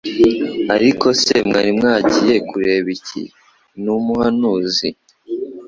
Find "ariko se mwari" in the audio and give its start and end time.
0.75-1.71